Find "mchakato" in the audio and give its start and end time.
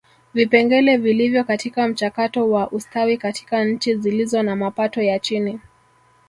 1.87-2.49